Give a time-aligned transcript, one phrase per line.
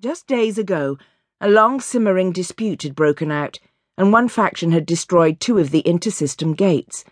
[0.00, 0.98] Just days ago,
[1.40, 3.58] a long simmering dispute had broken out,
[3.96, 7.04] and one faction had destroyed two of the intersystem gates.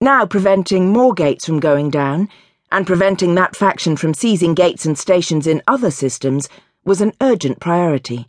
[0.00, 2.28] Now, preventing more gates from going down,
[2.70, 6.48] and preventing that faction from seizing gates and stations in other systems,
[6.84, 8.28] was an urgent priority.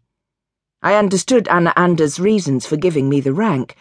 [0.81, 3.75] I understood Anaander's reasons for giving me the rank,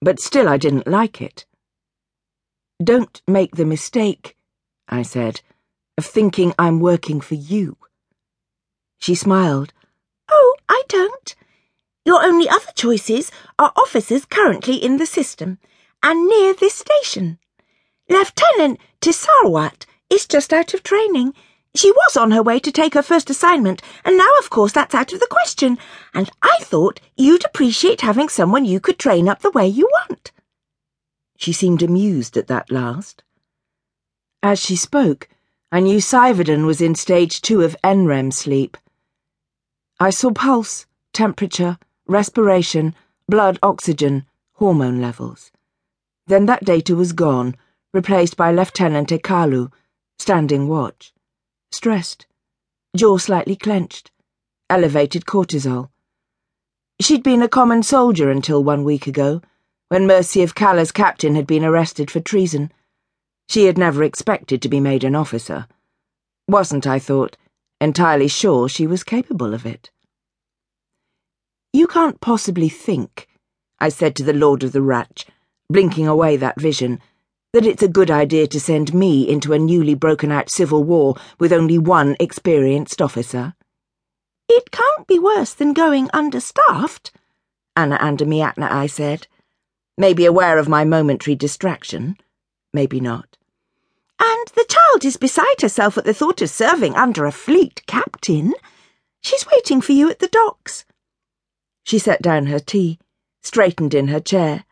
[0.00, 1.46] but still I didn't like it.
[2.82, 4.36] Don't make the mistake,
[4.88, 5.40] I said,
[5.98, 7.76] of thinking I'm working for you.
[8.98, 9.72] She smiled.
[10.30, 11.34] Oh, I don't.
[12.06, 15.58] Your only other choices are officers currently in the system
[16.02, 17.38] and near this station.
[18.08, 21.34] Lieutenant Tisarwat is just out of training.
[21.74, 24.94] She was on her way to take her first assignment, and now, of course, that's
[24.94, 25.78] out of the question.
[26.14, 30.30] And I thought you'd appreciate having someone you could train up the way you want.
[31.36, 33.22] She seemed amused at that last.
[34.42, 35.28] As she spoke,
[35.70, 38.78] I knew Seivarden was in stage two of NREM sleep.
[40.00, 42.94] I saw pulse, temperature, respiration,
[43.28, 45.52] blood oxygen, hormone levels.
[46.26, 47.54] Then that data was gone,
[47.92, 49.70] replaced by Lieutenant Ekalu,
[50.18, 51.12] standing watch.
[51.70, 52.26] Stressed,
[52.96, 54.10] jaw slightly clenched,
[54.70, 55.90] elevated cortisol.
[56.98, 59.42] She'd been a common soldier until one week ago,
[59.88, 62.72] when Mercy of Kalr's captain had been arrested for treason.
[63.48, 65.66] She had never expected to be made an officer.
[66.46, 67.38] Wasn't, I thought,
[67.80, 69.90] entirely sure she was capable of it.
[71.72, 73.26] You can't possibly think,
[73.80, 75.24] I said to the Lord of the Radch,
[75.70, 77.00] blinking away that vision,
[77.54, 81.16] that it's a good idea to send me into a newly broken out civil war
[81.38, 83.54] with only one experienced officer.
[84.50, 87.12] It can't be worse than going understaffed,
[87.74, 89.26] Anna I said,
[89.96, 92.18] maybe aware of my momentary distraction,
[92.74, 93.37] maybe not.
[94.20, 98.54] And the child is beside herself at the thought of serving under a fleet captain.
[99.22, 100.84] She's waiting for you at the docks.
[101.84, 102.98] She set down her tea,
[103.42, 104.64] straightened in her chair.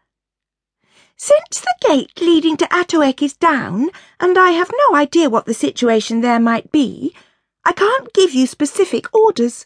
[1.17, 3.89] Since the gate leading to Athoek is down,
[4.21, 7.15] and I have no idea what the situation there might be,
[7.65, 9.65] I can't give you specific orders.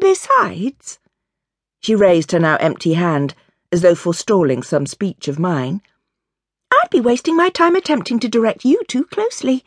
[0.00, 0.98] Besides,
[1.80, 3.34] she raised her now empty hand,
[3.72, 5.82] as though forestalling some speech of mine.
[6.72, 9.64] I'd be wasting my time attempting to direct you too closely.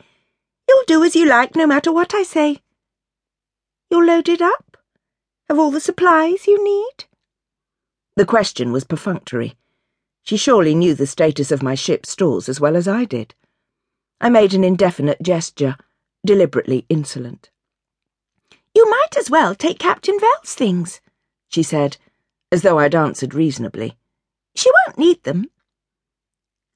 [0.68, 2.58] You'll do as you like, no matter what I say.
[3.90, 4.76] You're loaded up?
[5.48, 7.04] Have all the supplies you need?
[8.16, 9.56] The question was perfunctory.
[10.22, 13.34] She surely knew the status of my ship's stores as well as I did.
[14.20, 15.76] I made an indefinite gesture,
[16.24, 17.50] deliberately insolent.
[18.74, 21.00] You might as well take Captain Vel's things,
[21.48, 21.96] she said,
[22.52, 23.96] as though I'd answered reasonably.
[24.54, 25.50] She won't need them.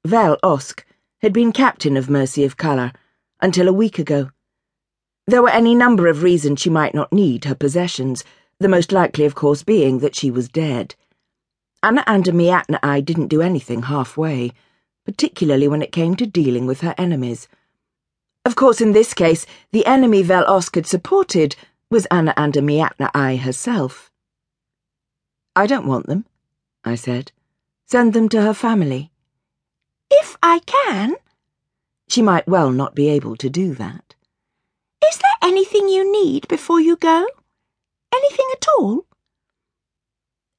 [0.07, 0.85] Vel Osck
[1.23, 2.93] had been captain of Mercy of Kalr
[3.41, 4.31] until a week ago.
[5.27, 8.23] There were any number of reasons she might not need her possessions,
[8.59, 10.95] the most likely, of course, being that she was dead.
[11.83, 14.53] Anaander Mianaai didn't do anything halfway,
[15.07, 17.49] particularly when it came to dealing with her enemies.
[18.45, 21.57] Of course, in this case, the enemy Vel Osck had supported
[21.91, 24.11] was Anaander Mianaai herself.
[25.57, 26.27] I don't want them,
[26.85, 27.33] I said.
[27.87, 29.11] Send them to her family.
[30.11, 31.17] If I can.
[32.09, 34.15] She might well not be able to do that.
[35.09, 37.27] Is there anything you need before you go?
[38.15, 39.07] Anything at all?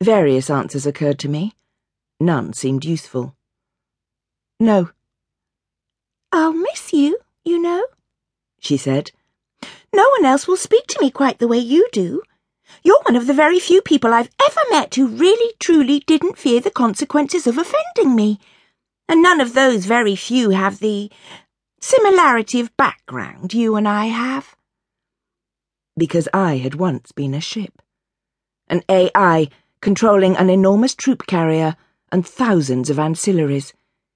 [0.03, 1.53] Various answers occurred to me.
[2.19, 3.35] None seemed useful.
[4.59, 4.89] No.
[6.31, 7.85] I'll miss you, you know,
[8.59, 9.11] she said.
[9.93, 12.21] No one else will speak to me quite the way you do.
[12.83, 16.59] You're one of the very few people I've ever met who really truly didn't fear
[16.59, 18.39] the consequences of offending me.
[19.07, 21.11] And none of those very few have the
[21.79, 24.55] similarity of background you and I have
[25.97, 27.81] because I had once been a ship.
[28.67, 29.47] An AI
[29.81, 31.75] controlling an enormous troop carrier
[32.11, 33.73] and thousands of ancillaries,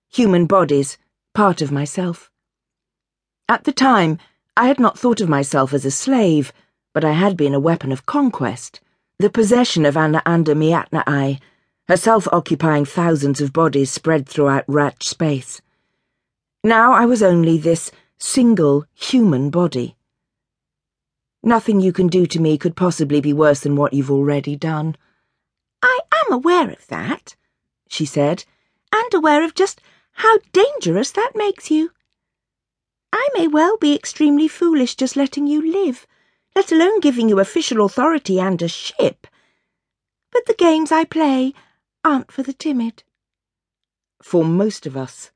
[0.10, 0.98] human bodies,
[1.34, 2.30] part of myself.
[3.48, 4.18] At the time,
[4.58, 6.52] I had not thought of myself as a slave,
[6.94, 8.82] but I had been a weapon of conquest,
[9.20, 11.40] the possession of Anaander Mianaai,
[11.90, 15.60] herself occupying thousands of bodies spread throughout Radch space.
[16.64, 19.98] Now I was only this single human body
[21.44, 24.98] Nothing you can do to me could possibly be worse than what you've already done.
[25.82, 27.38] I am aware of that,
[27.88, 28.44] she said,
[28.94, 29.80] and aware of just
[30.12, 31.92] how dangerous that makes you.
[33.14, 36.06] I may well be extremely foolish just letting you live,
[36.58, 39.26] let alone giving you official authority and a ship.
[40.32, 41.54] But the games I play
[42.04, 43.04] aren't for the timid.
[44.22, 45.32] For most of us,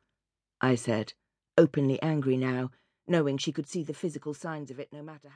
[0.62, 1.13] I said,
[1.57, 2.71] openly angry now,
[3.07, 5.31] knowing she could see the physical signs of it no matter how.